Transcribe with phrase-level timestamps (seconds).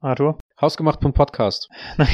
[0.00, 0.38] Arthur?
[0.60, 1.68] Hausgemacht.podcast.
[1.96, 2.08] Nein,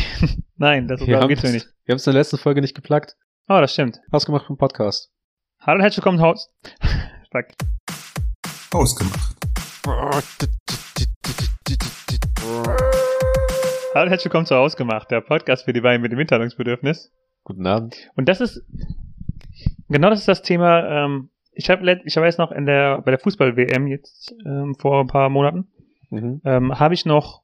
[0.57, 1.67] nein, das Wir darum geht's mir nicht.
[1.85, 3.17] wir haben es in der letzten Folge nicht geplagt.
[3.49, 4.01] Oh, das stimmt.
[4.13, 5.11] Hausgemacht.podcast.
[5.61, 6.49] Hallo und herzlich willkommen zu Haus.
[7.33, 7.47] Fuck.
[8.73, 9.37] Ausgemacht.
[13.95, 17.13] Hallo und herzlich willkommen zu Ausgemacht, der Podcast für die beiden mit dem Mitteilungsbedürfnis.
[17.43, 17.97] Guten Abend.
[18.15, 18.63] Und das ist,
[19.89, 23.19] genau das ist das Thema, ähm, ich habe ich weiß noch in der, bei der
[23.19, 25.69] Fußball-WM jetzt, ähm, vor ein paar Monaten,
[26.11, 26.43] Mhm.
[26.45, 27.42] ähm, habe ich noch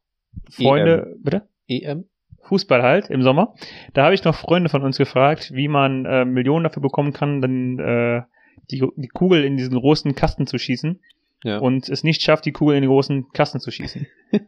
[0.51, 1.49] Freunde, bitte?
[1.69, 2.05] EM?
[2.43, 3.55] Fußball halt im Sommer.
[3.93, 7.43] Da habe ich noch Freunde von uns gefragt, wie man äh, Millionen dafür bekommen kann,
[7.43, 8.23] dann äh,
[8.71, 10.99] die, die Kugel in diesen großen Kasten zu schießen
[11.45, 11.59] Ja.
[11.59, 14.07] und es nicht schafft, die Kugel in den großen Kasten zu schießen.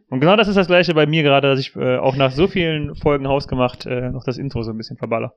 [0.09, 2.47] und genau das ist das gleiche bei mir gerade, dass ich äh, auch nach so
[2.47, 5.35] vielen Folgen hausgemacht äh, noch das Intro so ein bisschen verballer.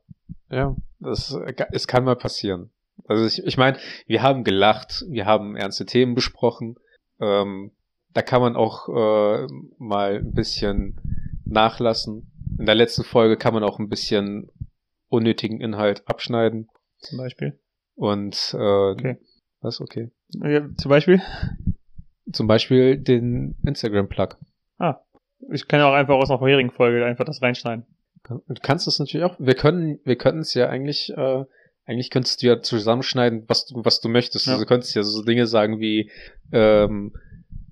[0.51, 1.37] ja, das,
[1.73, 2.71] es kann mal passieren.
[3.07, 6.77] Also ich, ich meine, wir haben gelacht, wir haben ernste Themen besprochen.
[7.21, 7.73] Ähm,
[8.15, 9.47] da kann man auch äh,
[9.79, 10.97] mal ein bisschen
[11.45, 12.33] nachlassen.
[12.59, 14.51] In der letzten Folge kann man auch ein bisschen
[15.09, 16.69] unnötigen Inhalt abschneiden.
[16.99, 17.59] Zum Beispiel.
[17.97, 19.19] Und äh, Okay.
[19.61, 20.11] was okay.
[20.43, 21.21] Ja, zum Beispiel.
[22.33, 24.37] Zum Beispiel den Instagram-Plug.
[24.79, 25.01] Ah.
[25.53, 27.85] Ich kann ja auch einfach aus einer vorherigen Folge einfach das reinschneiden.
[28.27, 29.37] Du kannst es natürlich auch.
[29.39, 31.45] Wir können, wir könnten es ja eigentlich, äh,
[31.85, 34.47] eigentlich könntest du ja zusammenschneiden, was du, was du möchtest.
[34.47, 34.53] Ja.
[34.53, 36.11] Also du könntest ja so Dinge sagen wie,
[36.51, 37.13] ähm,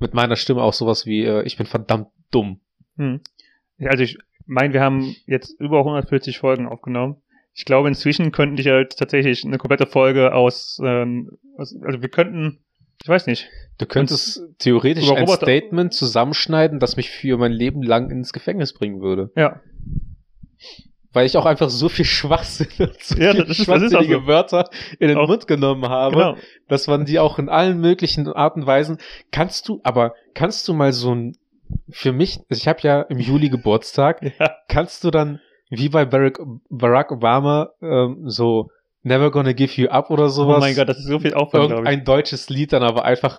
[0.02, 2.60] mit meiner Stimme auch sowas wie, äh, ich bin verdammt dumm.
[2.96, 3.20] Hm.
[3.84, 7.16] Also ich meine, wir haben jetzt über 140 Folgen aufgenommen.
[7.54, 12.08] Ich glaube, inzwischen könnten ich halt tatsächlich eine komplette Folge aus, ähm, aus also wir
[12.08, 12.60] könnten,
[13.02, 17.82] ich weiß nicht, Du könntest theoretisch ein Roboter- Statement zusammenschneiden, das mich für mein Leben
[17.82, 19.30] lang ins Gefängnis bringen würde.
[19.36, 19.60] ja,
[21.14, 24.26] Weil ich auch einfach so viel Schwachsinn und so Ja, das ist- das schwachsinnige so.
[24.26, 26.14] Wörter in den Auch- Mund genommen habe.
[26.16, 26.36] genau.
[26.68, 28.98] dass man die auch in allen möglichen Arten und Weisen
[29.30, 31.36] kannst du aber kannst du mal so ein
[31.90, 36.38] für mich ich habe ja im Juli Geburtstag Ja, kannst du dann wie bei Barack,
[36.68, 38.68] Barack Obama ähm, so
[39.02, 41.66] Never Gonna Give You Up oder oh sowas mein Gott, das ist so viel Aufwand,
[41.68, 41.88] glaube ich.
[41.88, 43.38] irgendein deutsches Lied dann aber einfach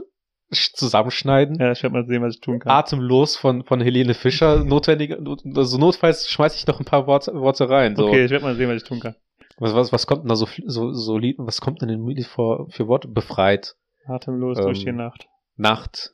[0.53, 2.71] zusammenschneiden Ja, ich werde mal sehen, was ich tun kann.
[2.71, 5.15] atemlos von von Helene Fischer notwendig
[5.55, 8.55] also notfalls schmeiß ich noch ein paar Worte, Worte rein so Okay, ich werde mal
[8.55, 9.15] sehen, was ich tun kann.
[9.57, 12.25] was, was was kommt denn da so so so Lied was kommt denn in Lied
[12.27, 13.75] vor für Worte befreit
[14.07, 15.27] Atemlos Ähm, durch die Nacht.
[15.55, 16.11] Nacht,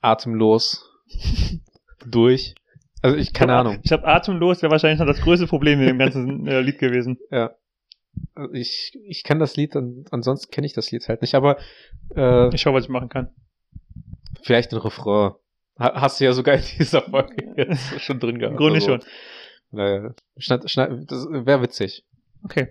[0.00, 0.84] atemlos,
[2.06, 2.54] durch.
[3.02, 3.78] Also ich, keine Ja, Ahnung.
[3.84, 7.18] Ich habe atemlos, wäre wahrscheinlich noch das größte Problem in dem ganzen äh, Lied gewesen.
[7.30, 7.54] Also
[8.52, 11.58] Ich, ich kann das Lied, an, ansonsten kenne ich das Lied halt nicht, aber
[12.16, 13.28] äh, Ich schau, was ich machen kann.
[14.42, 15.32] vielleicht ein Refrain.
[15.78, 18.56] Ha, hast du ja sogar in dieser Folge jetzt schon drin Im gehabt.
[18.56, 19.00] Grunde also, schon.
[19.70, 22.04] Naja, schneid, schneid, das wäre witzig.
[22.44, 22.68] Okay.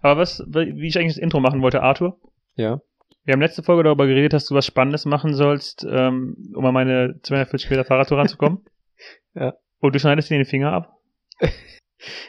[0.00, 2.18] Aber was, wie ich eigentlich das Intro machen wollte, Arthur,
[2.56, 2.80] Ja.
[3.24, 6.72] Wir haben letzte Folge darüber geredet, dass du was Spannendes machen sollst, ähm, um an
[6.72, 8.64] meine 240 Meter Fahrradtour ranzukommen.
[9.34, 9.54] Ja.
[9.80, 10.96] Und du schneidest dir den Finger ab.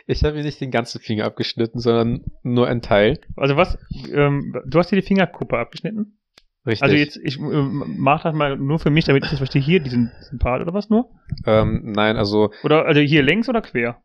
[0.07, 3.19] Ich habe mir nicht den ganzen Finger abgeschnitten, sondern nur ein Teil.
[3.35, 3.77] Also was,
[4.11, 6.17] ähm, du hast dir die Fingerkuppe abgeschnitten?
[6.65, 6.83] Richtig.
[6.83, 9.79] Also jetzt, ich ähm, mach das mal nur für mich, damit ich das verstehe, hier
[9.79, 11.09] diesen, diesen Part oder was nur?
[11.45, 14.01] ähm, nein, also Oder, also hier längs oder quer?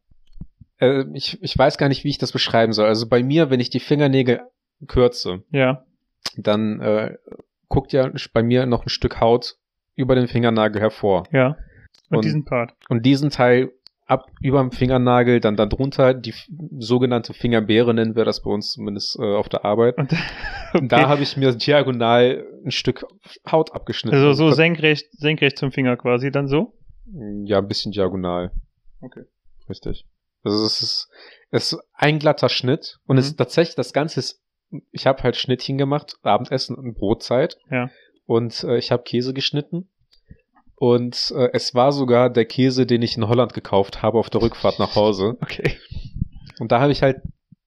[0.79, 2.87] äh, ich, ich weiß gar nicht, wie ich das beschreiben soll.
[2.87, 4.41] Also bei mir, wenn ich die Fingernägel
[4.87, 5.85] kürze, Ja.
[6.37, 7.17] dann äh,
[7.69, 9.57] guckt ja bei mir noch ein Stück Haut
[9.97, 11.25] über den Fingernagel hervor.
[11.33, 11.57] Ja.
[12.11, 12.73] Und, Und- diesen Part.
[12.89, 13.73] Und diesen Teil
[14.07, 16.47] ab über dem Fingernagel, dann darunter die f-
[16.79, 19.97] sogenannte Fingerbeere nennen wir das bei uns zumindest äh, auf der Arbeit.
[19.99, 20.13] Und
[20.75, 23.05] Und da habe ich mir diagonal ein Stück
[23.51, 24.19] Haut abgeschnitten.
[24.19, 26.75] also so senkrecht, senkrecht zum Finger quasi, dann so?
[27.45, 28.51] Ja, ein bisschen diagonal.
[29.01, 29.23] Okay.
[29.69, 30.05] Richtig.
[30.43, 31.09] Also es ist,
[31.51, 33.31] es ist ein glatter Schnitt und es Mhm.
[33.31, 34.43] ist tatsächlich das Ganze ist,
[34.91, 37.57] ich habe halt Schnittchen gemacht, Abendessen und Brotzeit.
[37.71, 37.89] Ja.
[38.27, 39.89] Und äh, ich habe Käse geschnitten.
[40.85, 44.43] Und äh, es war sogar der Käse, den ich in Holland gekauft habe auf der
[44.43, 45.39] Rückfahrt nach Hause.
[45.45, 45.79] Okay.
[46.61, 47.23] Und da habe ich halt,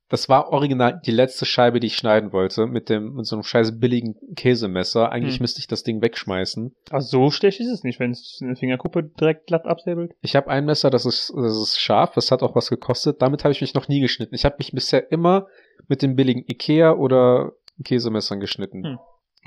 [0.08, 3.42] das war original die letzte Scheibe, die ich schneiden wollte, mit dem, mit so einem
[3.44, 5.12] scheiß billigen Käsemesser.
[5.12, 5.42] Eigentlich Hm.
[5.42, 6.76] müsste ich das Ding wegschmeißen.
[6.92, 10.14] Also so schlecht ist es nicht, wenn es eine Fingerkuppe direkt glatt absäbelt.
[10.22, 13.20] Ich habe ein Messer, das ist, das ist scharf, das hat auch was gekostet.
[13.24, 14.36] Damit habe ich mich noch nie geschnitten.
[14.36, 15.48] Ich habe mich bisher immer
[15.88, 17.54] mit den billigen Ikea oder
[17.84, 18.84] Käsemessern geschnitten.
[18.84, 19.00] Hm.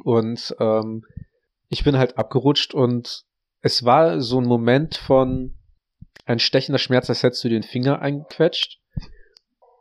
[0.02, 1.04] Und ähm,
[1.68, 3.29] ich bin halt abgerutscht und
[3.62, 5.54] es war so ein Moment von
[6.26, 8.78] ein stechender Schmerz, als hättest du den Finger eingequetscht.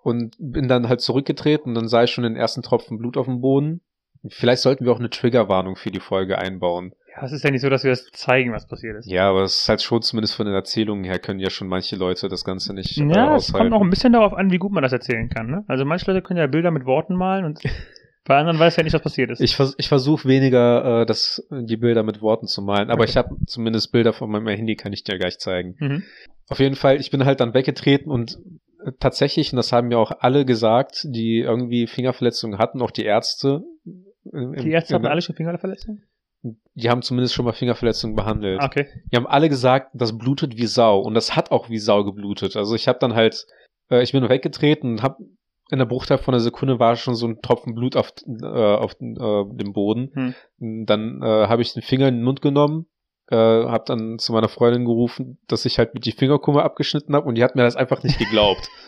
[0.02, 3.26] Und bin dann halt zurückgetreten und dann sah ich schon den ersten Tropfen Blut auf
[3.26, 3.82] dem Boden.
[4.30, 6.94] Vielleicht sollten wir auch eine Triggerwarnung für die Folge einbauen.
[7.16, 9.10] Ja, es ist ja nicht so, dass wir das zeigen, was passiert ist.
[9.10, 11.96] Ja, aber es ist halt schon zumindest von den Erzählungen her können ja schon manche
[11.96, 14.72] Leute das Ganze nicht äh, Ja, es kommt auch ein bisschen darauf an, wie gut
[14.72, 15.48] man das erzählen kann.
[15.48, 15.64] Ne?
[15.68, 17.60] Also manche Leute können ja Bilder mit Worten malen und
[18.30, 19.42] Bei anderen weiß ja nicht, was passiert ist.
[19.42, 23.10] Ich, vers ich versuche weniger, äh, das, die Bilder mit Worten zu malen, aber Okay.
[23.10, 25.76] ich habe zumindest Bilder von meinem Handy, kann ich dir gleich zeigen.
[25.80, 26.04] mhm.
[26.48, 28.38] Auf jeden Fall, ich bin halt dann weggetreten und
[28.86, 33.04] äh, tatsächlich, und das haben mir auch alle gesagt, die irgendwie Fingerverletzungen hatten, auch die
[33.06, 33.64] Ärzte.
[34.32, 36.04] im- im- Die Ärzte hatten alle schon Fingerverletzungen?
[36.76, 38.62] Die haben zumindest schon mal Fingerverletzungen behandelt.
[38.62, 38.86] Ah, Okay.
[39.12, 41.00] Die haben alle gesagt, das blutet wie Sau.
[41.00, 42.56] Und das hat auch wie Sau geblutet.
[42.56, 43.46] Also ich habe dann halt,
[43.92, 45.18] äh, ich bin weggetreten und habe
[45.72, 48.94] in der Bruchteil von einer Sekunde war schon so ein Tropfen Blut auf, äh, auf
[48.94, 48.96] äh,
[49.54, 50.36] dem Boden.
[50.58, 52.88] Dann äh, habe ich den Finger in den Mund genommen,
[53.30, 57.28] äh, habe dann zu meiner Freundin gerufen, dass ich halt mit die Fingerkumme abgeschnitten habe
[57.28, 58.68] und die hat mir das einfach nicht geglaubt.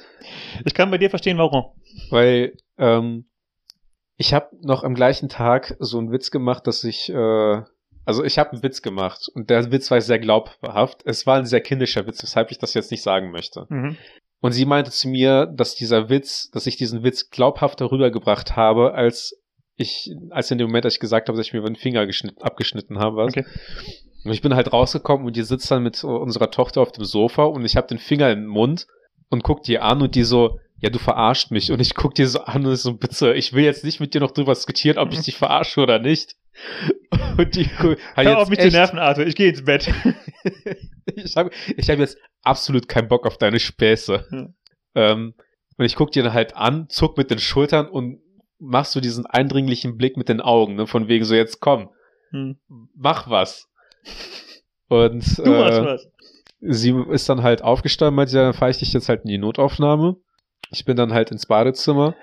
[0.65, 1.71] Ich kann bei dir verstehen, warum.
[2.11, 3.25] Weil ähm,
[4.17, 7.61] ich habe noch am gleichen Tag so einen Witz gemacht, dass ich, äh,
[8.05, 11.01] also ich habe einen Witz gemacht und der Witz war sehr glaubhaft.
[11.05, 13.65] Es war ein sehr kindischer Witz, weshalb ich das jetzt nicht sagen möchte.
[13.69, 13.97] Mhm.
[14.41, 18.93] Und sie meinte zu mir, dass dieser Witz, dass ich diesen Witz glaubhafter rübergebracht habe,
[18.93, 19.37] als
[19.77, 22.41] ich, als in dem Moment, als ich gesagt habe, dass ich mir den Finger geschnitten,
[22.41, 23.17] abgeschnitten habe.
[23.17, 23.29] Was.
[23.29, 23.45] Okay.
[24.23, 27.43] Und ich bin halt rausgekommen und die sitzt dann mit unserer Tochter auf dem Sofa
[27.43, 28.87] und ich habe den Finger im Mund
[29.29, 31.71] und guck die an und die so, ja, du verarscht mich.
[31.71, 34.21] Und ich guck die so an und so, bitte, ich will jetzt nicht mit dir
[34.21, 36.35] noch drüber diskutieren, ob ich dich verarsche oder nicht.
[37.37, 39.25] Und die hat Hör jetzt auf mich zu echt- nerven, Arthur.
[39.25, 39.89] Ich gehe ins Bett.
[41.15, 44.25] ich habe ich hab jetzt absolut keinen Bock auf deine Späße.
[44.29, 44.53] Hm.
[44.95, 45.33] Ähm,
[45.77, 48.19] und ich guck dir dann halt an, zuck mit den Schultern und
[48.59, 51.89] machst so diesen eindringlichen Blick mit den Augen, ne, von wegen so, jetzt komm,
[52.31, 52.57] Hm.
[52.95, 53.67] mach was.
[54.87, 56.07] Und Du machst äh, was.
[56.59, 59.37] sie ist dann halt aufgestanden, meinte, ja, dann fahre ich dich jetzt halt in die
[59.37, 60.17] Notaufnahme.
[60.71, 62.15] Ich bin dann halt ins Badezimmer.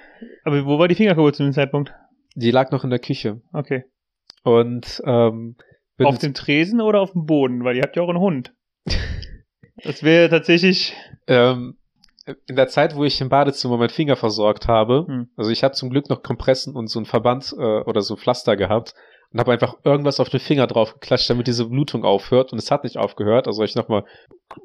[0.45, 1.93] Aber wo war die Fingerkuppe zu dem Zeitpunkt?
[2.35, 3.41] Die lag noch in der Küche.
[3.53, 3.85] Okay.
[4.45, 5.57] Und ähm,
[6.03, 7.65] auf dem Tresen oder auf dem Boden?
[7.65, 8.55] Weil ihr habt ja auch einen Hund.
[9.85, 10.95] Das wäre tatsächlich.
[11.27, 11.77] ähm,
[12.47, 15.29] in der Zeit, wo ich im Badezimmer meinen Finger versorgt habe, Hm.
[15.37, 18.19] also ich habe zum Glück noch Kompressen und so ein Verband äh, oder so ein
[18.19, 18.95] Pflaster gehabt
[19.33, 22.71] und habe einfach irgendwas auf den Finger drauf geklatscht, damit diese Blutung aufhört und es
[22.71, 23.47] hat nicht aufgehört.
[23.47, 24.05] Also ich nochmal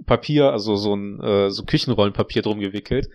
[0.06, 3.10] Papier, also so ein äh, so Küchenrollenpapier drum gewickelt.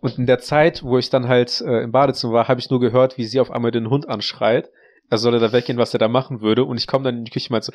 [0.00, 2.80] Und in der Zeit, wo ich dann halt äh, im Badezimmer war, habe ich nur
[2.80, 4.70] gehört, wie sie auf einmal den Hund anschreit.
[5.08, 6.64] Er solle da weggehen, was er da machen würde.
[6.64, 7.72] Und ich komme dann in die Küche und meinte so,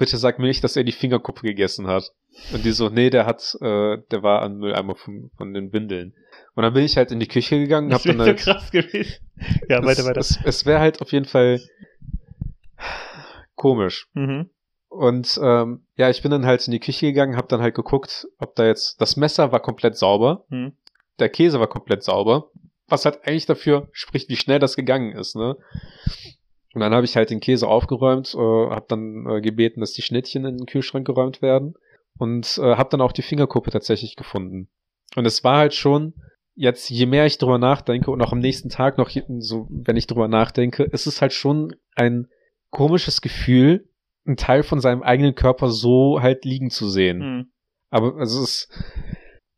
[0.00, 2.10] bitte sag mir nicht, dass er die Fingerkuppe gegessen hat.
[2.52, 6.14] Und die so, nee, der hat, äh, der war an Mülleimer von, von den Windeln.
[6.54, 9.14] Und dann bin ich halt in die Küche gegangen, Das wäre so halt, krass gewesen.
[9.68, 10.20] Ja, weiter, es, weiter.
[10.20, 11.60] Es, es wäre halt auf jeden Fall
[13.54, 14.08] komisch.
[14.14, 14.50] Mhm.
[14.88, 18.26] Und ähm, ja, ich bin dann halt in die Küche gegangen, hab dann halt geguckt,
[18.38, 20.72] ob da jetzt das Messer war komplett sauber, Mhm.
[21.18, 22.50] der Käse war komplett sauber,
[22.88, 25.56] was halt eigentlich dafür spricht, wie schnell das gegangen ist, ne?
[26.72, 30.02] Und dann habe ich halt den Käse aufgeräumt, äh, habe dann äh, gebeten, dass die
[30.02, 31.74] Schnittchen in den Kühlschrank geräumt werden
[32.18, 34.68] und äh, habe dann auch die Fingerkuppe tatsächlich gefunden.
[35.16, 36.14] Und es war halt schon
[36.54, 40.06] jetzt, je mehr ich drüber nachdenke und auch am nächsten Tag noch, so, wenn ich
[40.06, 42.28] drüber nachdenke, ist es halt schon ein
[42.70, 43.88] komisches Gefühl,
[44.26, 47.18] einen Teil von seinem eigenen Körper so halt liegen zu sehen.
[47.18, 47.52] Mhm.
[47.90, 48.84] Aber also es ist,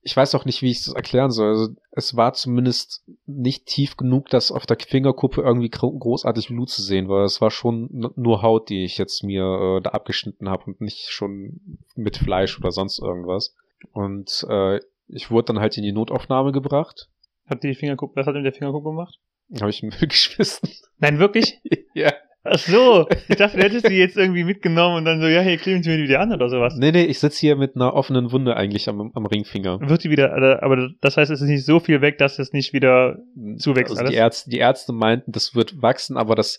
[0.05, 1.49] ich weiß auch nicht, wie ich es erklären soll.
[1.49, 6.71] Also es war zumindest nicht tief genug, dass auf der Fingerkuppe irgendwie gro- großartig Blut
[6.71, 7.25] zu sehen war.
[7.25, 9.45] Es war schon nur Haut, die ich jetzt mir
[9.79, 13.55] äh, da abgeschnitten habe und nicht schon mit Fleisch oder sonst irgendwas.
[13.93, 17.09] Und äh, ich wurde dann halt in die Notaufnahme gebracht.
[17.47, 19.19] Hat die Fingerkuppe, was hat denn der Fingerkuppe gemacht?
[19.61, 20.69] Habe ich in Müll geschmissen.
[20.99, 21.61] Nein, wirklich?
[21.95, 22.13] ja.
[22.45, 23.07] Ach so.
[23.29, 25.91] Ich dachte, du hättest die jetzt irgendwie mitgenommen und dann so, ja, hier kleben sie
[25.91, 26.75] mir die wieder an oder sowas.
[26.77, 29.79] Nee, nee, ich sitze hier mit einer offenen Wunde eigentlich am, am Ringfinger.
[29.81, 32.53] Wird die wieder, äh, aber das heißt, es ist nicht so viel weg, dass es
[32.53, 33.19] nicht wieder
[33.59, 34.17] Zuwächst Also die?
[34.17, 36.59] Ärzte, die Ärzte meinten, das wird wachsen, aber das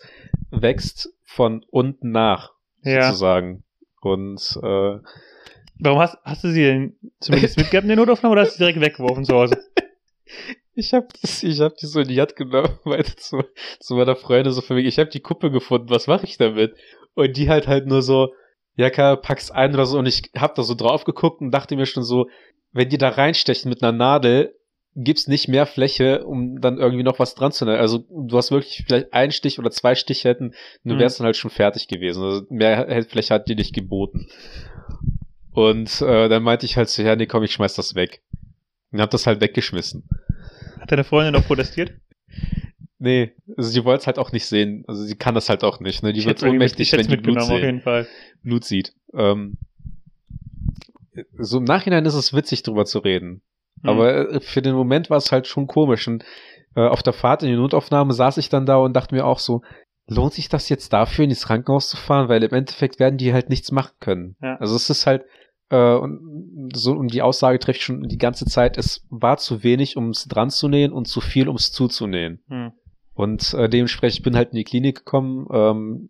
[0.52, 2.52] wächst von unten nach,
[2.84, 3.08] Ja.
[3.08, 3.64] sozusagen.
[4.02, 4.98] Und äh,
[5.80, 8.60] Warum hast, hast du sie denn zumindest mitgehabt in der Notaufnahme oder hast du sie
[8.72, 9.58] direkt weggeworfen zu Hause?
[10.76, 11.08] ich habe
[11.42, 13.44] ich hab die so in die Hand genommen, meinte zu,
[13.80, 16.76] zu meiner Freundin so für mich, ich habe die Kuppe gefunden, was mache ich damit?
[17.16, 18.34] Und die halt halt nur so,
[18.76, 20.00] ja klar, pack's ein oder so.
[20.00, 22.28] Und ich hab da so drauf geguckt und dachte mir schon so,
[22.72, 24.56] wenn die da reinstechen mit einer Nadel,
[24.96, 27.78] gibt's nicht mehr Fläche, um dann irgendwie noch was dran zu nehmen.
[27.80, 30.54] Also du hast wirklich vielleicht einen Stich oder zwei Stiche hätten,
[30.84, 31.00] du Mhm.
[31.00, 32.24] wärst dann halt schon fertig gewesen.
[32.24, 34.28] Also mehr Fläche hat die nicht geboten.
[35.52, 38.22] Und äh, dann meinte ich halt so, ja, nee, komm, ich schmeiß das weg.
[38.92, 40.04] Und hab das halt weggeschmissen.
[40.84, 41.94] Hat deine Freundin noch protestiert?
[43.00, 44.84] Nee, also sie wollte es halt auch nicht sehen.
[44.86, 46.04] Also sie kann das halt auch nicht.
[46.04, 46.12] Ne?
[46.12, 48.06] Die Ich wird ohnmächtig, wenn die Blut, mitgenommen, auf sehen, jeden Fall.
[48.44, 48.94] Blut sieht.
[49.14, 49.56] Ähm,
[51.38, 53.42] so im Nachhinein ist es witzig, drüber zu reden.
[53.82, 53.90] Hm.
[53.90, 56.06] Aber äh, für den Moment war es halt schon komisch.
[56.06, 56.26] Und
[56.76, 59.40] äh, auf der Fahrt in die Notaufnahme saß ich dann da und dachte mir auch
[59.40, 59.62] so,
[60.08, 62.28] lohnt sich das jetzt dafür, ins Krankenhaus zu fahren?
[62.28, 64.36] Weil im Endeffekt werden die halt nichts machen können.
[64.42, 64.58] Ja.
[64.58, 65.24] Also es ist halt,
[65.74, 69.98] äh, und so und die Aussage trifft schon die ganze Zeit, es war zu wenig,
[69.98, 72.44] um es dran zu nähen und zu viel, um es zuzunähen.
[72.48, 72.74] Hm.
[73.16, 75.48] Und äh, dementsprechend bin halt in die Klinik gekommen.
[75.52, 76.10] Ähm,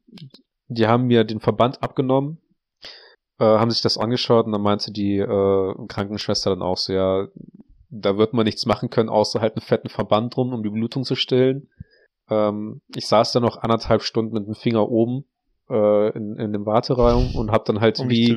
[0.67, 2.39] die haben mir den Verband abgenommen,
[3.39, 7.27] äh, haben sich das angeschaut und dann meinte die äh, Krankenschwester dann auch so, ja,
[7.89, 11.03] da wird man nichts machen können, außer halt einen fetten Verband drum, um die Blutung
[11.03, 11.69] zu stillen.
[12.29, 15.25] Ähm, ich saß dann noch anderthalb Stunden mit dem Finger oben
[15.69, 18.35] äh, in, in dem Warteraum und hab dann halt Um wie.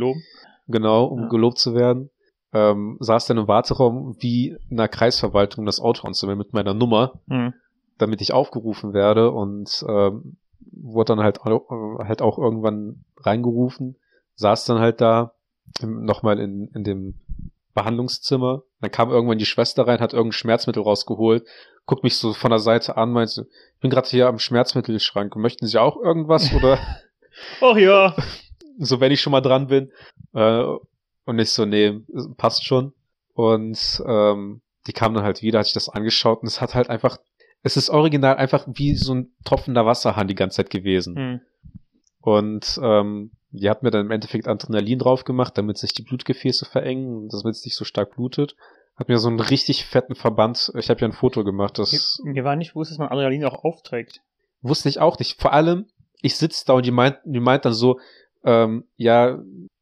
[0.69, 1.29] Genau, um Ja.
[1.29, 2.11] gelobt zu werden.
[2.53, 7.21] Ähm, saß dann im Warteraum wie in einer Kreisverwaltung das Auto anzumelden mit meiner Nummer,
[7.29, 7.53] Hm.
[7.99, 10.37] damit ich aufgerufen werde und ähm,
[10.73, 13.97] wurde dann halt, äh, halt auch irgendwann reingerufen,
[14.37, 15.33] saß dann halt da
[15.83, 17.15] nochmal in, in dem
[17.75, 18.63] Behandlungszimmer.
[18.81, 21.47] Dann kam irgendwann die Schwester rein, hat irgendein Schmerzmittel rausgeholt,
[21.85, 25.37] guckt mich so von der Seite an, meint so, ich bin gerade hier am Schmerzmittelschrank,
[25.37, 26.79] möchten Sie auch irgendwas oder
[27.61, 28.15] Ach ja.
[28.79, 29.93] so wenn ich schon mal dran bin.
[30.35, 30.65] Äh,
[31.25, 32.01] und ich so, nee,
[32.37, 32.93] passt schon.
[33.35, 36.89] Und ähm, die kam dann halt wieder, hat sich das angeschaut und es hat halt
[36.89, 37.19] einfach,
[37.63, 41.17] es ist original einfach wie so ein tropfender Wasserhahn die ganze Zeit gewesen.
[41.17, 41.41] Hm.
[42.21, 46.65] Und ähm, die hat mir dann im Endeffekt Adrenalin drauf gemacht, damit sich die Blutgefäße
[46.65, 48.57] verengen und damit es nicht so stark blutet.
[48.97, 52.45] Hat mir so einen richtig fetten Verband, ich habe ja ein Foto gemacht, das Mir
[52.45, 54.21] war nicht bewusst, dass man Adrenalin auch aufträgt.
[54.63, 55.41] wusste ich auch nicht.
[55.41, 55.87] Vor allem,
[56.23, 58.01] ich sitze da und die meint, die meint dann so,
[58.47, 59.39] ähm, ja,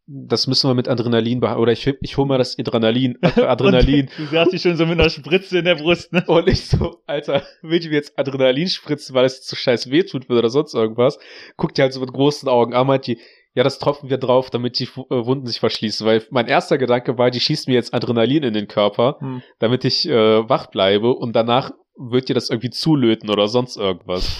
[0.07, 1.63] das müssen wir mit Adrenalin behandeln.
[1.63, 3.19] Oder ich, ich hol mal das Adrenalin.
[3.23, 4.11] Adrenalin.
[4.19, 6.23] Du saßt dich schon so mit einer Spritze in der Brust, ne?
[6.27, 9.91] Und ich so, Alter, will die mir jetzt Adrenalin spritzen, weil es jetzt so scheiß
[9.91, 11.19] wehtut wird oder sonst irgendwas?
[11.57, 13.19] Guckt die halt so mit großen Augen an, meint die,
[13.55, 16.07] ja, das tropfen wir drauf, damit die äh, Wunden sich verschließen.
[16.07, 19.43] Weil mein erster Gedanke war, die schießt mir jetzt Adrenalin in den Körper, Hm.
[19.59, 24.37] damit ich äh, wach bleibe und danach wird dir das irgendwie zulöten oder sonst irgendwas.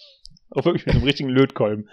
[0.50, 1.88] Auch wirklich mit einem richtigen Lötkolben.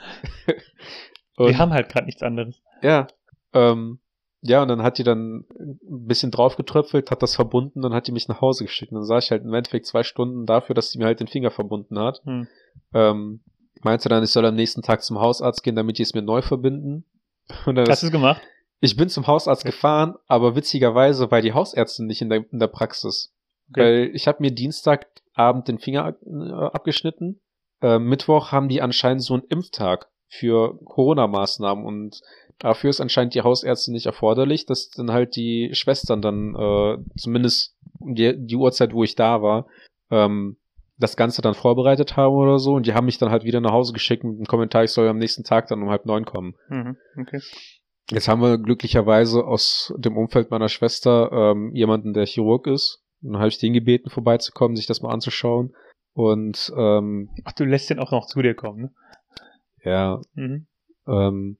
[1.37, 2.61] Und- Wir haben halt gerade nichts anderes.
[2.81, 3.07] Ja.
[3.53, 3.99] Ähm,
[4.41, 8.11] ja, und dann hat die dann ein bisschen draufgetröpfelt, hat das verbunden, dann hat die
[8.11, 8.91] mich nach Hause geschickt.
[8.91, 11.27] Und dann saß ich halt im Endeffekt zwei Stunden dafür, dass sie mir halt den
[11.27, 12.21] Finger verbunden hat.
[12.25, 12.47] Hm.
[12.93, 13.39] Ähm,
[13.81, 16.41] meinte dann, ich soll am nächsten Tag zum Hausarzt gehen, damit die es mir neu
[16.41, 17.05] verbinden.
[17.65, 18.41] Und dann Hast du es gemacht?
[18.81, 22.67] ich bin zum Hausarzt gefahren, aber witzigerweise war die Hausärztin nicht in der, in der
[22.67, 23.33] Praxis.
[23.71, 23.81] Okay.
[23.81, 27.39] Weil ich habe mir Dienstagabend den Finger äh, abgeschnitten.
[27.81, 30.07] Äh, Mittwoch haben die anscheinend so einen Impftag
[30.39, 32.21] für Corona-Maßnahmen und
[32.59, 37.75] dafür ist anscheinend die Hausärztin nicht erforderlich, dass dann halt die Schwestern dann äh, zumindest
[37.99, 39.67] um die, die Uhrzeit, wo ich da war,
[40.11, 40.57] ähm,
[40.97, 43.73] das Ganze dann vorbereitet haben oder so und die haben mich dann halt wieder nach
[43.73, 46.55] Hause geschickt mit dem Kommentar, ich soll am nächsten Tag dann um halb neun kommen.
[46.69, 46.97] Mhm.
[47.19, 47.41] Okay.
[48.11, 53.01] Jetzt haben wir glücklicherweise aus dem Umfeld meiner Schwester ähm, jemanden, der Chirurg ist.
[53.23, 55.75] Und dann habe ich den gebeten, vorbeizukommen, sich das mal anzuschauen.
[56.13, 58.91] Und ähm, Ach, du lässt den auch noch zu dir kommen, ne?
[59.85, 60.67] Ja, Mhm.
[61.07, 61.57] ähm,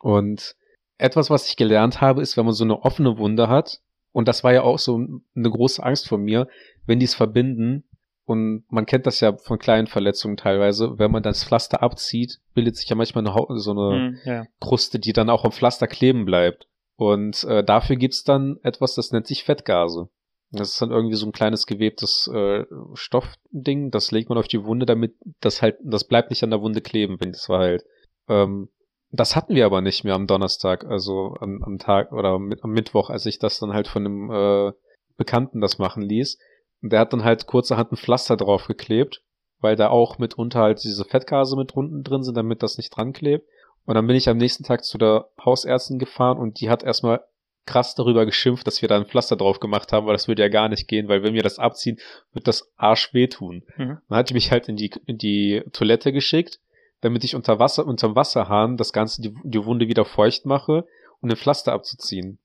[0.00, 0.56] und
[0.98, 3.80] etwas, was ich gelernt habe, ist, wenn man so eine offene Wunde hat,
[4.12, 6.48] und das war ja auch so eine große Angst von mir,
[6.86, 7.84] wenn die es verbinden,
[8.24, 12.76] und man kennt das ja von kleinen Verletzungen teilweise, wenn man das Pflaster abzieht, bildet
[12.76, 14.18] sich ja manchmal eine, Haut, so eine Mhm.
[14.24, 14.46] Ja.
[14.60, 16.66] Kruste, die dann auch am Pflaster kleben bleibt.
[16.96, 20.08] Und äh, dafür gibt's dann etwas, das nennt sich Fettgase.
[20.50, 22.64] Das ist dann irgendwie so ein kleines gewebtes äh,
[22.94, 26.62] Stoffding, das legt man auf die Wunde, damit das halt, das bleibt nicht an der
[26.62, 27.84] Wunde kleben, wenn das verheilt.
[28.28, 28.70] Ähm,
[29.10, 32.70] das hatten wir aber nicht mehr am Donnerstag, also am, am Tag oder mit, am
[32.70, 34.72] Mittwoch, als ich das dann halt von einem äh,
[35.16, 36.38] Bekannten das machen ließ.
[36.82, 39.22] Und der hat dann halt kurzerhand ein Pflaster draufgeklebt,
[39.60, 43.12] weil da auch mitunter halt diese Fettgase mit unten drin sind, damit das nicht dran
[43.12, 43.46] klebt.
[43.84, 47.22] Und dann bin ich am nächsten Tag zu der Hausärztin gefahren und die hat erstmal
[47.68, 50.48] krass darüber geschimpft, dass wir da ein Pflaster drauf gemacht haben, weil das würde ja
[50.48, 51.98] gar nicht gehen, weil wenn wir das abziehen,
[52.32, 53.62] wird das Arsch wehtun.
[53.76, 53.98] Mhm.
[54.08, 56.60] Dann hat die mich halt in die, in die Toilette geschickt,
[57.02, 60.86] damit ich unter Wasser, unterm Wasserhahn das Ganze, die, die Wunde wieder feucht mache,
[61.20, 62.38] um den Pflaster abzuziehen.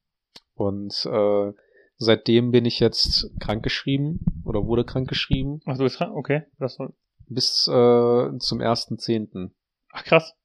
[0.54, 1.52] Und äh,
[1.98, 6.16] seitdem bin ich jetzt krankgeschrieben oder wurde krankgeschrieben Ach, du bist krank?
[6.16, 6.44] Okay.
[6.60, 6.92] Das war...
[7.28, 9.56] bis äh, zum ersten Zehnten.
[9.92, 10.36] Ach, krass.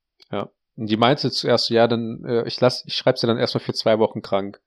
[0.78, 3.64] Und die meinte zuerst so, ja, dann, äh, ich lass, ich schreib sie dann erstmal
[3.64, 4.61] für zwei Wochen krank.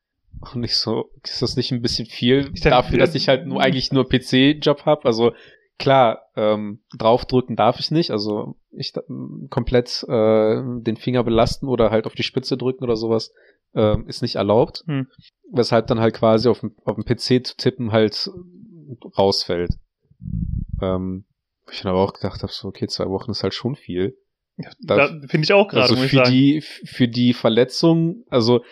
[0.54, 3.62] Und ich so, ist das nicht ein bisschen viel Ich dafür, dass ich halt nur
[3.62, 5.06] eigentlich nur PC-Job hab?
[5.06, 5.34] Also
[5.78, 9.04] klar, ähm, draufdrücken darf ich nicht, also ich da-
[9.50, 13.32] komplett äh, den Finger belasten oder halt auf die Spitze drücken oder sowas
[13.76, 14.84] ähm, ist nicht erlaubt.
[14.88, 15.08] Hm.
[15.52, 18.30] Weshalb dann halt quasi auf dem, auf dem PC zu tippen halt
[19.18, 19.72] rausfällt.
[20.82, 21.26] Ähm,
[21.72, 24.18] ich dann aber auch gedacht habe, so, okay, zwei Wochen ist halt schon viel.
[24.58, 28.64] Da, Da- finde ich auch gerade, Also muss ich für die, für die Verletzung, also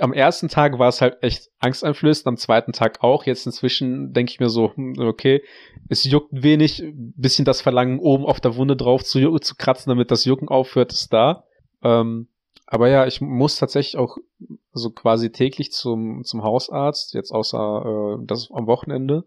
[0.00, 3.24] am ersten Tag war es halt echt angsteinflößend, am zweiten Tag auch.
[3.24, 5.42] Jetzt inzwischen denke ich mir so, hm, okay,
[5.88, 10.10] es juckt wenig, bisschen das Verlangen, oben auf der Wunde drauf zu, zu kratzen, damit
[10.10, 11.44] das Jucken aufhört, ist da.
[11.82, 12.28] Ähm,
[12.66, 14.18] aber ja, ich muss tatsächlich auch
[14.72, 19.24] so quasi täglich zum, zum Hausarzt, jetzt außer äh, das am Wochenende.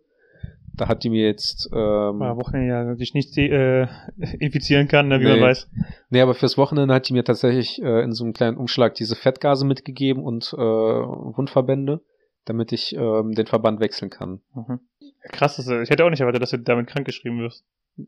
[0.78, 3.88] Da hat die mir jetzt, ähm, Wochenende ja sich nicht äh,
[4.40, 5.32] infizieren kann, ne, wie Nee.
[5.32, 5.70] man weiß.
[6.10, 9.16] nee, aber fürs Wochenende hat die mir tatsächlich äh, in so einem kleinen Umschlag diese
[9.16, 12.02] Fettgase mitgegeben und äh, Wundverbände,
[12.46, 14.42] damit ich ähm, den Verband wechseln kann.
[14.56, 14.80] Mhm.
[15.24, 17.64] Krass, ich hätte auch nicht erwartet, dass du damit krankgeschrieben wirst.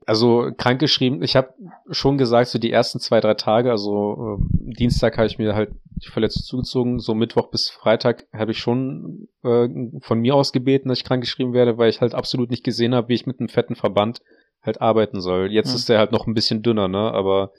[0.05, 1.53] Also krankgeschrieben, ich habe
[1.91, 5.71] schon gesagt, so die ersten zwei, drei Tage, also äh, Dienstag habe ich mir halt
[6.03, 9.67] die Verletzung zugezogen, so Mittwoch bis Freitag habe ich schon äh,
[9.99, 13.09] von mir aus gebeten, dass ich krankgeschrieben werde, weil ich halt absolut nicht gesehen habe,
[13.09, 14.21] wie ich mit einem fetten Verband
[14.61, 15.51] halt arbeiten soll.
[15.51, 15.75] Jetzt Hm.
[15.75, 17.11] ist der halt noch ein bisschen dünner, ne?
[17.11, 17.51] Aber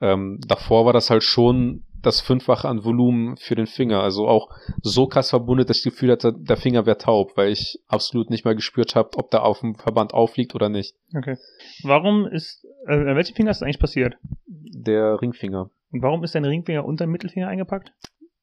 [0.00, 4.00] ähm, davor war das halt schon das Fünffache an Volumen für den Finger.
[4.00, 4.50] Also auch
[4.82, 8.30] so krass verbunden, dass ich das Gefühl hatte, der Finger wäre taub, weil ich absolut
[8.30, 10.96] nicht mal gespürt habe, ob der auf dem Verband aufliegt oder nicht.
[11.16, 11.36] Okay.
[11.82, 14.16] Warum ist, äh, an welchem Finger ist das eigentlich passiert?
[14.46, 15.70] Der Ringfinger.
[15.92, 17.92] Und warum ist dein Ringfinger unter den Mittelfinger eingepackt?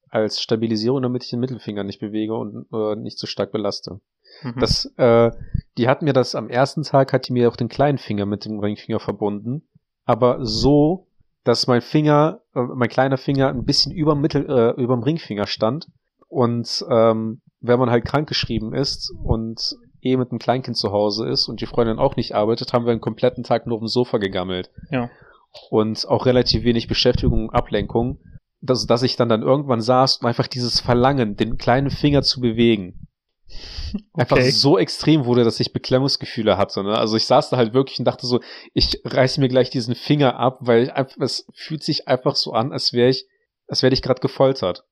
[0.08, 4.00] Als Stabilisierung, damit ich den Mittelfinger nicht bewege und äh, nicht so stark belaste.
[4.42, 4.54] Mhm.
[4.58, 5.30] Das, äh,
[5.78, 8.44] die hat mir das am ersten Tag, hat die mir auch den kleinen Finger mit
[8.44, 9.62] dem Ringfinger verbunden.
[10.04, 11.06] Aber so,
[11.44, 15.86] dass mein Finger, äh, mein kleiner Finger ein bisschen über Mittel, äh, überm Ringfinger stand.
[16.28, 21.48] Und ähm, wenn man halt krankgeschrieben ist und eh mit einem Kleinkind zu Hause ist
[21.48, 24.18] und die Freundin auch nicht arbeitet, haben wir einen kompletten Tag nur auf dem Sofa
[24.18, 24.70] gegammelt.
[24.90, 25.10] Ja.
[25.70, 28.18] Und auch relativ wenig Beschäftigung und Ablenkung.
[28.64, 32.40] Dass, dass ich dann dann irgendwann saß und einfach dieses Verlangen, den kleinen Finger zu
[32.40, 33.08] bewegen,
[34.14, 34.50] einfach Okay.
[34.50, 36.82] so extrem wurde, dass ich Beklemmungsgefühle hatte.
[36.82, 36.96] Ne?
[36.96, 38.40] Also ich saß da halt wirklich und dachte so,
[38.74, 42.52] ich reiße mir gleich diesen Finger ab, weil ich einfach, es fühlt sich einfach so
[42.52, 43.26] an, als wäre ich,
[43.68, 44.84] als wäre ich gerade gefoltert.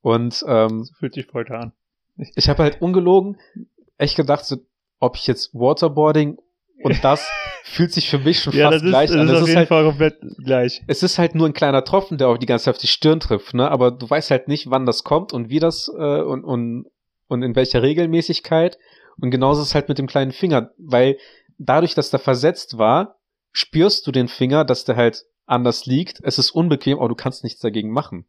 [0.00, 1.72] Und ähm, So fühlt sich Folter an.
[2.36, 3.38] ich habe halt ungelogen
[3.96, 4.56] echt gedacht, so,
[5.00, 6.38] ob ich jetzt Waterboarding
[6.82, 7.26] und das
[7.64, 9.26] fühlt sich für mich schon Ja, fast das ist, gleich das an.
[9.26, 10.82] ist Das auf ist jeden halt, Fall komplett gleich.
[10.86, 13.20] es ist halt nur ein kleiner Tropfen, der auch die ganze Zeit auf die Stirn
[13.20, 13.70] trifft, ne?
[13.70, 16.86] Aber du weißt halt nicht, wann das kommt und wie das äh, und, und,
[17.28, 18.78] und in welcher Regelmäßigkeit.
[19.20, 21.18] Und genauso ist es halt mit dem kleinen Finger, weil
[21.58, 23.18] dadurch, dass der versetzt war,
[23.52, 26.20] spürst du den Finger, dass der halt anders liegt.
[26.22, 28.26] Es ist unbequem, aber du kannst nichts dagegen machen.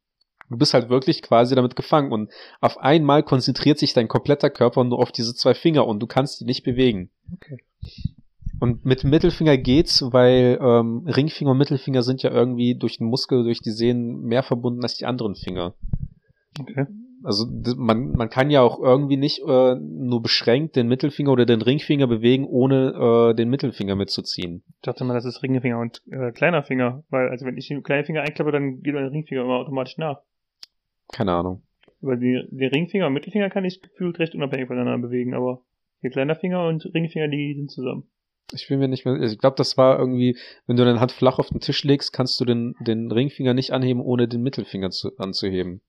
[0.49, 2.29] Du bist halt wirklich quasi damit gefangen und
[2.61, 6.39] auf einmal konzentriert sich dein kompletter Körper nur auf diese zwei Finger und du kannst
[6.39, 7.09] die nicht bewegen.
[7.33, 7.57] Okay.
[8.59, 13.43] Und mit Mittelfinger geht's, weil ähm, Ringfinger und Mittelfinger sind ja irgendwie durch den Muskel,
[13.43, 15.73] durch die Sehnen mehr verbunden als die anderen Finger.
[16.59, 16.85] Okay.
[17.25, 21.63] Also man, man kann ja auch irgendwie nicht äh, nur beschränkt den Mittelfinger oder den
[21.63, 24.63] Ringfinger bewegen, ohne äh, den Mittelfinger mitzuziehen.
[24.67, 27.81] Ich dachte mal, das ist Ringfinger und äh, kleiner Finger, weil also wenn ich den
[27.81, 30.21] kleinen Finger einklappe, dann geht mein Ringfinger immer automatisch nach.
[31.11, 31.63] Keine Ahnung.
[31.99, 35.63] Weil die, die Ringfinger und Mittelfinger kann ich gefühlt recht unabhängig voneinander bewegen, aber
[36.03, 38.07] der kleiner Finger und Ringfinger, die sind zusammen.
[38.53, 39.19] Ich bin mir nicht mehr.
[39.19, 42.39] Ich glaube, das war irgendwie, wenn du deine Hand flach auf den Tisch legst, kannst
[42.39, 45.81] du den, den Ringfinger nicht anheben, ohne den Mittelfinger zu, anzuheben.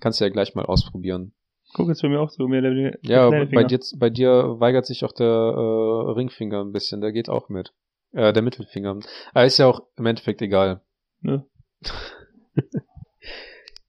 [0.00, 1.32] Kannst du ja gleich mal ausprobieren.
[1.72, 5.04] Guck jetzt bei mir auch so, mehr der, Ja, bei dir, bei dir weigert sich
[5.04, 7.72] auch der äh, Ringfinger ein bisschen, der geht auch mit.
[8.12, 8.98] Äh, der Mittelfinger.
[9.32, 10.80] Aber ist ja auch im Endeffekt egal.
[11.20, 11.46] Ne?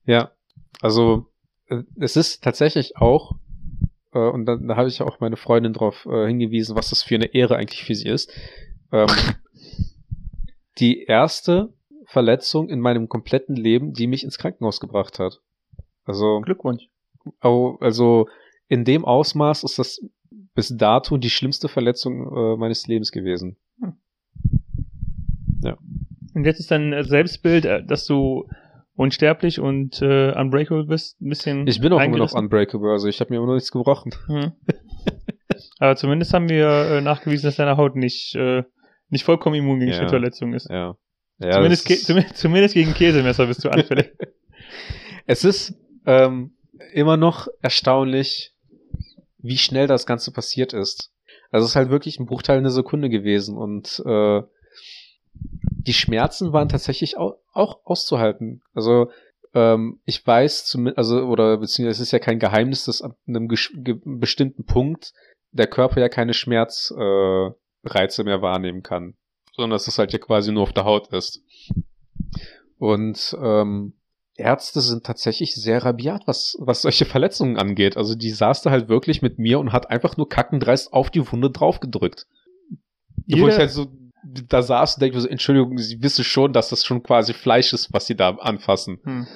[0.06, 0.32] Ja,
[0.82, 1.28] also
[1.70, 3.34] äh, es ist tatsächlich auch,
[4.14, 7.04] äh, und da, da habe ich ja auch meine Freundin drauf äh, hingewiesen, was das
[7.04, 8.32] für eine Ehre eigentlich für sie ist.
[8.92, 9.08] Ähm,
[10.80, 11.74] die erste
[12.06, 15.42] Verletzung in meinem kompletten Leben, die mich ins Krankenhaus gebracht hat.
[16.12, 16.88] Also Glückwunsch.
[17.40, 18.28] Also
[18.68, 20.02] in dem Ausmaß ist das
[20.54, 23.58] bis dato die schlimmste Verletzung äh, meines Lebens gewesen.
[26.34, 28.48] Und jetzt ist dein Selbstbild, äh, dass du
[28.96, 33.20] unsterblich und äh, unbreakable bist, ein bisschen Ich bin auch immer noch unbreakable, also ich
[33.20, 34.14] habe mir immer noch nichts gebrochen.
[34.28, 34.52] Hm.
[35.80, 38.64] Aber zumindest haben wir äh, nachgewiesen, dass deine Haut nicht, äh,
[39.10, 39.98] nicht vollkommen immun gegen Ja.
[39.98, 40.70] Schnittverletzungen ist.
[40.70, 40.96] Ja.
[41.40, 44.12] ja zumindest, ge zumindest, zumindest gegen Käsemesser bist du anfällig.
[45.26, 46.56] es ist ähm,
[46.94, 48.56] immer noch erstaunlich,
[49.38, 51.12] wie schnell das Ganze passiert ist.
[51.52, 54.42] Also es ist halt wirklich ein Bruchteil einer Sekunde gewesen und äh,
[55.34, 58.62] die Schmerzen waren tatsächlich auch, auch auszuhalten.
[58.74, 59.12] Also
[59.54, 63.48] ähm, ich weiß zumindest, also oder beziehungsweise es ist ja kein Geheimnis, dass ab einem
[63.48, 65.14] bestimmten Punkt
[65.52, 67.56] der Körper ja keine Schmerzreize
[68.22, 69.16] äh, mehr wahrnehmen kann,
[69.54, 71.42] sondern dass es halt ja quasi nur auf der Haut ist.
[72.78, 73.94] Und ähm,
[74.42, 77.98] Ärzte sind tatsächlich sehr rabiat, was, was solche Verletzungen angeht.
[77.98, 81.32] Also die saß da halt wirklich mit mir und hat einfach nur kackendreist auf die
[81.32, 82.28] Wunde draufgedrückt.
[83.28, 83.88] Wo Jeder- ich halt so
[84.24, 87.74] da saß und denke mir so, Entschuldigung, Sie wissen schon, dass das schon quasi Fleisch
[87.74, 89.00] ist, was Sie da anfassen.
[89.04, 89.28] Hm.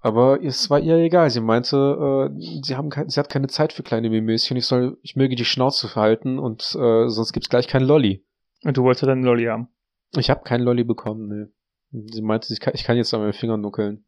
[0.00, 1.30] Aber es war ihr egal.
[1.30, 4.56] Sie meinte, äh, sie haben sie hat keine Zeit für kleine Mimöschen.
[4.56, 8.24] Ich soll, ich möge die Schnauze verhalten und äh, sonst gibt's gleich keinen Lolli.
[8.62, 9.68] Und du wolltest dann einen Lolli haben.
[10.16, 11.52] Ich habe keinen Lolli bekommen, ne.
[11.92, 14.04] Sie meinte, ich kann, ich kann jetzt an meinen Fingern nuckeln.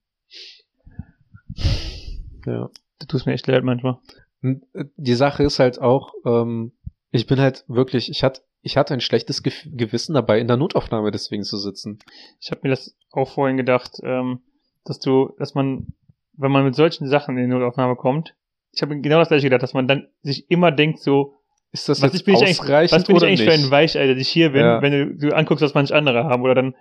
[2.46, 2.70] Ja.
[2.98, 3.98] Das tut mir echt leid manchmal.
[4.42, 4.56] Äh,
[4.96, 6.72] Die Sache ist halt auch, ähm,
[7.10, 10.56] ich bin halt wirklich, ich hatte, ich hatte ein schlechtes Gef Gewissen dabei, in der
[10.56, 11.98] Notaufnahme deswegen zu sitzen.
[12.40, 14.40] Ich habe mir das auch vorhin gedacht, ähm,
[14.84, 15.86] dass du, dass man,
[16.34, 18.34] wenn man mit solchen Sachen in die Notaufnahme kommt,
[18.72, 21.34] ich habe genau das gleiche gedacht, dass man dann sich immer denkt so,
[21.72, 23.48] Ist das was jetzt ich bin ich eigentlich, ausreichend was bin ich eigentlich nicht?
[23.60, 24.82] für ein Weichei, dass ich hier bin, Ja.
[24.82, 26.74] wenn du, du anguckst, was manche andere haben oder dann,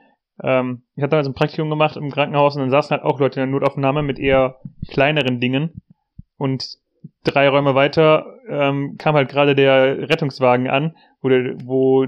[0.43, 3.39] ähm, ich hatte damals ein Praktikum gemacht im Krankenhaus und dann saßen halt auch Leute
[3.41, 5.81] in der Notaufnahme mit eher kleineren Dingen
[6.37, 6.77] und
[7.23, 12.07] drei Räume weiter ähm, kam halt gerade der Rettungswagen an, wo, der, wo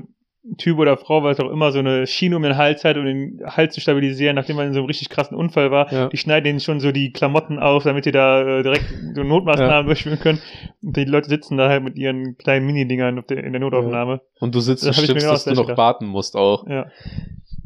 [0.58, 3.42] Typ oder Frau, was auch immer, so eine Schiene um den Hals hat, um den
[3.46, 5.92] Hals zu stabilisieren, nachdem man in so einem richtig krassen Unfall war.
[5.92, 6.08] Ja.
[6.08, 9.72] Die schneiden denen schon so die Klamotten auf, damit die da äh, direkt so Notmaßnahmen
[9.72, 9.84] Ja.
[9.84, 10.40] durchführen können.
[10.82, 14.22] Und die Leute sitzen da halt mit ihren kleinen Mini-Dingern in der Notaufnahme.
[14.40, 16.66] Und du sitzt und stimmst, dass du noch warten musst auch.
[16.68, 16.88] Ja.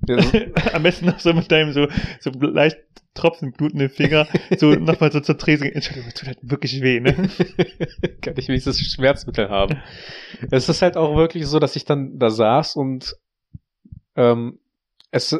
[0.73, 1.87] Am besten noch so mit deinem so,
[2.19, 2.77] so leicht
[3.13, 5.71] tropfend blutenden Finger, so nochmal so zur Tresen.
[5.71, 7.13] Entschuldigung, das tut halt wirklich weh, ne?
[8.21, 9.81] kann ich wenigstens Schmerzmittel haben.
[10.51, 13.15] Es ist halt auch wirklich so, dass ich dann da saß und
[14.15, 14.59] ähm,
[15.11, 15.37] es,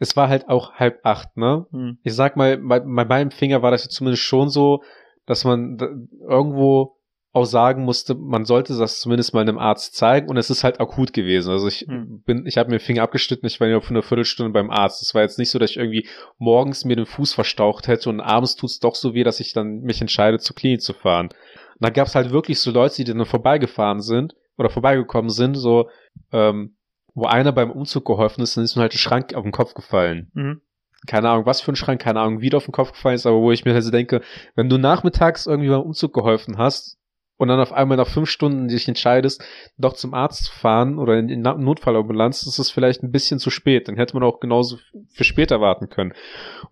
[0.00, 1.66] es war halt auch halb acht, ne?
[1.70, 1.98] Hm.
[2.02, 4.82] Ich sag mal, bei, bei meinem Finger war das ja zumindest schon so,
[5.24, 6.96] dass man irgendwo
[7.34, 10.78] auch sagen musste, man sollte das zumindest mal einem Arzt zeigen und es ist halt
[10.80, 11.50] akut gewesen.
[11.50, 12.22] Also ich Hm.
[12.24, 15.02] bin, ich habe mir den Finger abgeschnitten, ich war ja für eine Viertelstunde beim Arzt.
[15.02, 16.06] Es war jetzt nicht so, dass ich irgendwie
[16.38, 19.80] morgens mir den Fuß verstaucht hätte und abends tut's doch so weh, dass ich dann
[19.80, 21.26] mich entscheide, zur Klinik zu fahren.
[21.28, 25.90] Und da gab's halt wirklich so Leute, die dann vorbeigefahren sind oder vorbeigekommen sind, so,
[26.32, 26.76] ähm,
[27.14, 29.74] wo einer beim Umzug geholfen ist, dann ist mir halt der Schrank auf den Kopf
[29.74, 30.60] gefallen Mhm.
[31.08, 33.26] keine Ahnung, was für ein Schrank, keine Ahnung, wie der auf den Kopf gefallen ist,
[33.26, 34.20] aber wo ich mir also denke,
[34.54, 36.96] wenn du nachmittags irgendwie beim Umzug geholfen hast
[37.36, 39.42] und dann auf einmal nach fünf Stunden dich entscheidest,
[39.76, 43.50] doch zum Arzt zu fahren oder in die Notfallambulanz, ist es vielleicht ein bisschen zu
[43.50, 43.88] spät.
[43.88, 44.78] Dann hätte man auch genauso
[45.12, 46.12] für später warten können.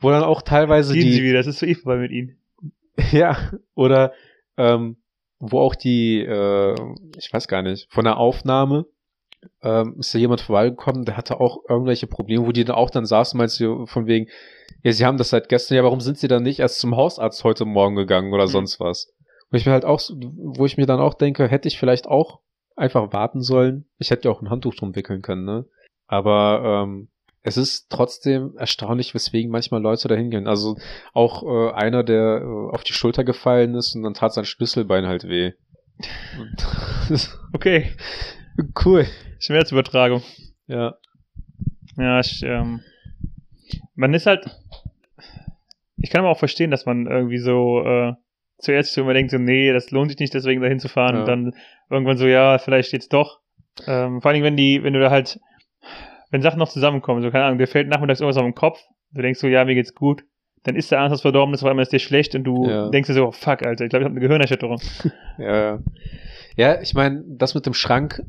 [0.00, 2.36] Wo dann auch teilweise Sehen die, Sie wieder, das ist so eh vorbei mit Ihnen.
[3.12, 3.36] ja,
[3.74, 4.12] oder
[4.56, 4.96] ähm,
[5.40, 6.74] wo auch die, äh,
[7.18, 8.86] ich weiß gar nicht, von der Aufnahme
[9.62, 13.06] ähm, ist da jemand vorbeigekommen, der hatte auch irgendwelche Probleme, wo die dann auch dann
[13.06, 14.28] saßen, meinst du, von wegen,
[14.84, 17.42] ja, sie haben das seit gestern, ja, warum sind sie dann nicht erst zum Hausarzt
[17.42, 18.50] heute Morgen gegangen oder Mhm.
[18.50, 19.12] sonst was?
[19.52, 22.40] Wo ich mir halt auch, wo ich mir dann auch denke, hätte ich vielleicht auch
[22.74, 23.84] einfach warten sollen.
[23.98, 25.66] Ich hätte ja auch ein Handtuch drum wickeln können, ne?
[26.06, 27.08] Aber ähm,
[27.42, 30.46] es ist trotzdem erstaunlich, weswegen manchmal Leute da hingehen.
[30.46, 30.78] Also
[31.12, 35.06] auch äh, einer, der äh, auf die Schulter gefallen ist und dann tat sein Schlüsselbein
[35.06, 35.52] halt weh.
[37.52, 37.92] Okay,
[38.84, 39.06] cool.
[39.38, 40.22] Schmerzübertragung.
[40.66, 40.96] Ja.
[41.98, 42.80] Ja, ich, ähm,
[43.94, 44.46] man ist halt,
[45.98, 48.14] ich kann aber auch verstehen, dass man irgendwie so, äh,
[48.62, 51.20] zuerst so immer denkt, so, nee, das lohnt sich nicht, deswegen dahin zu fahren Ja.
[51.20, 51.54] und dann
[51.90, 53.40] irgendwann so, ja, vielleicht jetzt doch.
[53.86, 55.38] Ähm, vor allen Dingen, wenn die, wenn du da halt,
[56.30, 58.80] wenn Sachen noch zusammenkommen, so, keine Ahnung, dir fällt nachmittags irgendwas auf den Kopf,
[59.12, 60.24] du denkst so, ja, mir geht's gut,
[60.64, 62.88] dann ist der Arzt was Verdorbenes, auf einmal ist dir schlecht und du Ja.
[62.90, 64.80] denkst dir so, oh, fuck, Alter, ich glaube, ich habe eine Gehirnerschütterung.
[65.38, 65.78] Ja, ja.
[66.56, 68.22] Ja, ich meine, das mit dem Schrank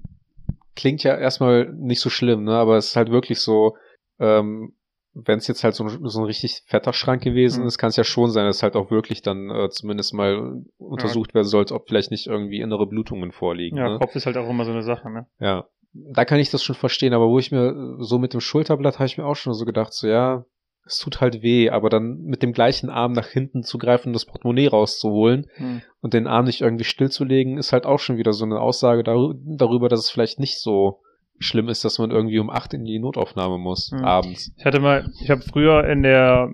[0.75, 2.53] klingt ja erstmal nicht so schlimm, ne?
[2.53, 3.75] Aber es ist halt wirklich so,
[4.19, 4.73] ähm,
[5.15, 7.67] wenn es jetzt halt so ein, so ein richtig fetter Schrank gewesen Mhm.
[7.67, 11.33] ist, kann es ja schon sein, dass halt auch wirklich dann äh, zumindest mal untersucht
[11.35, 13.77] werden sollte, ob vielleicht nicht irgendwie innere Blutungen vorliegen.
[13.77, 13.99] Ja, ne?
[13.99, 15.27] Kopf ist halt auch immer so eine Sache, ne?
[15.39, 15.67] Ja.
[15.93, 17.67] Da kann ich das schon verstehen, aber wo ich mir
[17.99, 20.45] äh, so mit dem Schulterblatt habe ich mir auch schon so gedacht, so ja,
[20.85, 24.13] es tut halt weh, aber dann mit dem gleichen Arm nach hinten zu greifen und
[24.13, 25.81] das Portemonnaie rauszuholen Hm.
[26.01, 29.35] und den Arm nicht irgendwie stillzulegen, ist halt auch schon wieder so eine Aussage darü-
[29.45, 30.99] darüber, dass es vielleicht nicht so
[31.39, 34.03] schlimm ist, dass man irgendwie um acht in die Notaufnahme muss, Mhm.
[34.05, 34.53] abends.
[34.57, 36.51] Ich hatte mal, ich habe früher in der,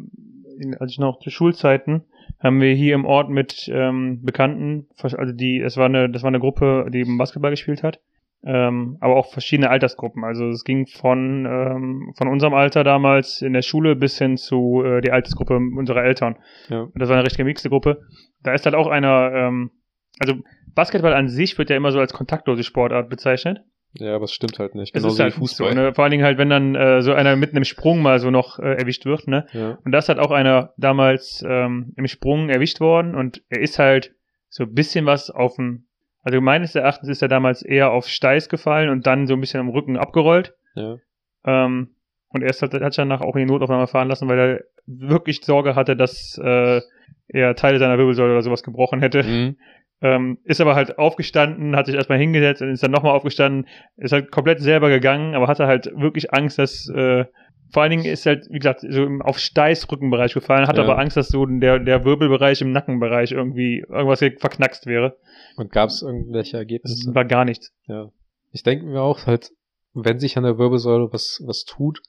[0.59, 2.03] in, als ich noch zu Schulzeiten,
[2.41, 6.29] haben wir hier im Ort mit ähm, Bekannten, also die, es war eine, das war
[6.29, 7.99] eine Gruppe, die Basketball gespielt hat,
[8.45, 10.23] ähm, aber auch verschiedene Altersgruppen.
[10.23, 14.81] Also es ging von ähm, von unserem Alter damals in der Schule bis hin zu
[14.85, 16.37] äh, die Altersgruppe unserer Eltern.
[16.69, 16.87] Ja.
[16.95, 18.01] Das war eine recht gemixte Gruppe.
[18.41, 19.71] Da ist halt auch einer, ähm,
[20.19, 20.35] also
[20.73, 23.59] Basketball an sich wird ja immer so als kontaktlose Sportart bezeichnet.
[23.93, 24.95] Ja, aber es stimmt halt nicht.
[24.95, 25.69] Es Genauso ist halt wie Fußball.
[25.69, 25.93] So, ne?
[25.93, 28.60] Vor allen Dingen halt, wenn dann äh, so einer mitten im Sprung mal so noch
[28.60, 29.47] äh, erwischt wird, ne?
[29.54, 29.78] ja.
[29.84, 33.80] Und da ist halt auch einer damals ähm, im Sprung erwischt worden und er ist
[33.80, 34.13] halt
[34.47, 35.88] so ein bisschen was auf dem,
[36.21, 39.60] also meines Erachtens ist er damals eher auf Steiß gefallen und dann so ein bisschen
[39.60, 40.54] am Rücken abgerollt.
[40.75, 40.97] ja.
[41.45, 41.95] Ähm,
[42.32, 44.63] und er ist halt, hat sich danach auch in die Notaufnahme fahren lassen, weil er
[44.86, 46.82] wirklich Sorge hatte, dass äh,
[47.28, 49.23] er Teile seiner Wirbelsäule oder sowas gebrochen hätte.
[49.23, 49.58] Mhm.
[50.01, 54.13] Ähm, ist aber halt aufgestanden, hat sich erstmal hingesetzt und ist dann nochmal aufgestanden, ist
[54.13, 57.25] halt komplett selber gegangen, aber hatte halt wirklich Angst, dass äh,
[57.71, 60.85] vor allen Dingen ist halt, wie gesagt, so auf Steißrückenbereich gefallen, hatte Ja.
[60.88, 65.17] aber Angst, dass so der, der Wirbelbereich im Nackenbereich irgendwie irgendwas verknackst wäre.
[65.57, 67.13] Und gab es irgendwelche Das Ergebnisse?
[67.13, 67.71] war gar nichts.
[67.88, 68.09] Ja.
[68.51, 69.51] Ich denke mir auch halt,
[69.93, 72.01] wenn sich an der Wirbelsäule was, was tut,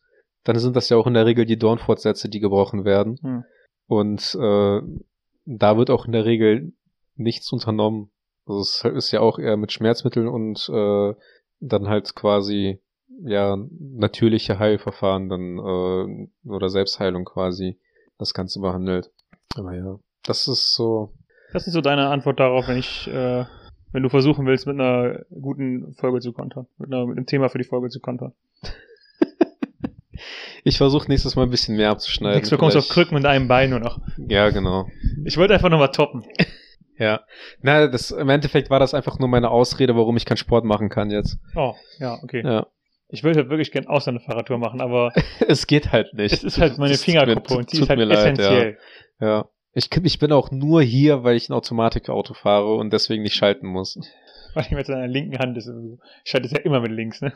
[0.44, 3.18] dann sind das ja auch in der Regel die Dornfortsätze, die gebrochen werden.
[3.20, 3.44] Hm.
[3.86, 4.80] Und äh,
[5.44, 6.72] da wird auch in der Regel
[7.16, 8.10] nichts unternommen.
[8.46, 11.14] Also es ist ja auch eher mit Schmerzmitteln und äh,
[11.60, 12.80] dann halt quasi
[13.22, 17.78] ja natürliche Heilverfahren dann äh, oder Selbstheilung quasi
[18.18, 19.10] das Ganze behandelt.
[19.56, 21.12] Aber ja, das ist so.
[21.52, 23.44] Das ist so deine Antwort darauf, wenn ich, äh,
[23.92, 27.48] wenn du versuchen willst, mit einer guten Folge zu kontern, mit, einer, mit einem Thema
[27.48, 28.32] für die Folge zu kontern.
[30.62, 32.36] Ich versuche nächstes Mal ein bisschen mehr abzuschneiden.
[32.36, 33.98] Nächstes Mal kommst du auf Krücken mit einem Bein nur noch.
[34.28, 34.88] Ja, genau.
[35.24, 36.24] Ich wollte einfach nochmal toppen.
[37.00, 37.24] Ja.
[37.62, 40.90] Na, das, im Endeffekt war das einfach nur meine Ausrede, warum ich keinen Sport machen
[40.90, 41.38] kann jetzt.
[41.56, 42.42] Oh, ja, okay.
[42.44, 42.66] Ja.
[43.08, 45.12] Ich würde wirklich gern Auslandefahrradtour machen, aber
[45.48, 46.32] Es geht halt nicht.
[46.32, 48.78] es ist halt meine Fingerkuppe und die ist halt mir leid, essentiell.
[49.18, 49.26] Ja.
[49.26, 49.48] ja.
[49.72, 53.66] Ich, ich bin auch nur hier, weil ich ein Automatikauto fahre und deswegen nicht schalten
[53.66, 53.98] muss.
[54.52, 55.70] Weil ich mit seiner linken Hand ist.
[56.24, 57.32] Ich schalte es ja immer mit links, ne?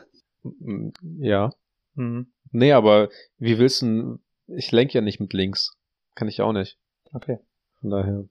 [1.17, 1.51] Ja.
[1.95, 2.27] Mhm.
[2.51, 5.77] Nee, aber wie willst du, ich lenke ja nicht mit links.
[6.13, 6.77] Kann ich auch nicht.
[7.13, 7.39] Okay.
[7.79, 8.25] Von daher.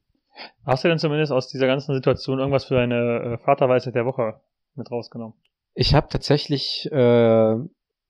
[0.64, 4.40] Hast du denn zumindest aus dieser ganzen Situation irgendwas für deine äh, Vaterweisheit der Woche
[4.74, 5.34] mit rausgenommen?
[5.74, 7.56] Ich habe tatsächlich äh,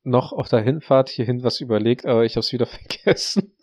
[0.03, 2.67] noch auf der Hinfahrt hierhin was überlegt, aber ich habe es wieder
[3.03, 3.55] vergessen.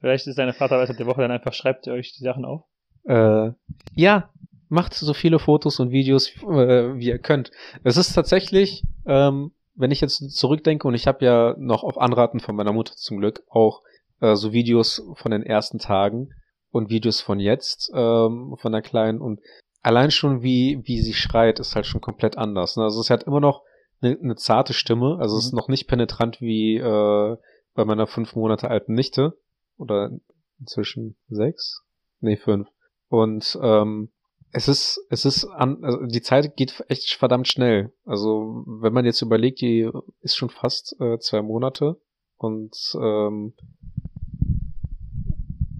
[0.00, 2.64] Vielleicht ist deine Vaterweisheit der Woche dann einfach, schreibt ihr euch die Sachen auf?
[3.04, 3.50] Äh,
[3.94, 4.30] ja,
[4.68, 7.50] macht so viele Fotos und Videos, äh, wie ihr könnt.
[7.84, 12.40] Es ist tatsächlich, ähm, wenn ich jetzt zurückdenke, und ich habe ja noch auf Anraten
[12.40, 13.82] von meiner Mutter zum Glück auch
[14.20, 16.30] äh, so Videos von den ersten Tagen
[16.70, 19.20] und Videos von jetzt, ähm, von der Kleinen.
[19.20, 19.40] Und
[19.82, 22.76] allein schon, wie, wie sie schreit, ist halt schon komplett anders.
[22.76, 22.84] Ne?
[22.84, 23.62] Also es hat immer noch
[24.00, 25.58] eine, eine zarte Stimme, also es ist Mhm.
[25.58, 27.36] noch nicht penetrant wie äh,
[27.74, 29.38] bei meiner fünf Monate alten Nichte.
[29.76, 30.10] Oder
[30.58, 31.82] inzwischen sechs?
[32.20, 32.68] Nee, fünf.
[33.08, 34.10] Und ähm,
[34.52, 37.92] es ist, es ist an, also die Zeit geht echt verdammt schnell.
[38.04, 42.00] Also wenn man jetzt überlegt, die ist schon fast äh, zwei Monate
[42.36, 43.54] und ähm,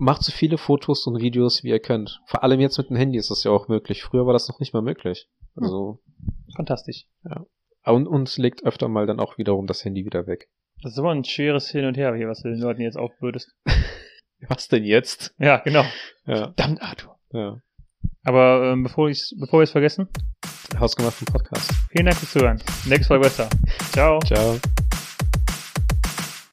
[0.01, 2.21] macht so viele Fotos und Videos, wie ihr könnt.
[2.27, 4.03] Vor allem jetzt mit dem Handy ist das ja auch möglich.
[4.03, 5.29] Früher war das noch nicht mal möglich.
[5.57, 6.01] Also
[6.57, 7.07] Fantastisch.
[7.85, 10.49] und, und legt öfter mal dann auch wiederum das Handy wieder weg.
[10.83, 13.55] Das ist aber ein schweres Hin und Her hier, was du den Leuten jetzt aufbürdest.
[14.49, 15.35] Was denn jetzt?
[15.39, 15.85] Ja, genau.
[16.25, 17.19] Ja, Verdammt, Arthur.
[17.31, 17.61] ja.
[18.25, 20.09] Aber ähm, bevor, ich's, bevor wir es vergessen,
[20.79, 21.71] Hausgemachten Podcast.
[21.91, 22.63] vielen Dank fürs Zuhören.
[22.87, 23.51] Nächste Folge besser.
[23.93, 24.19] Ciao.
[24.21, 24.59] Ciao.